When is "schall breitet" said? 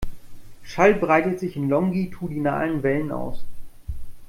0.63-1.39